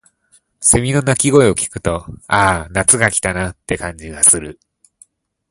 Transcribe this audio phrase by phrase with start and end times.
[0.59, 4.59] 蝉の鳴き声を聞くと、「ああ、夏が来たな」って感じがする。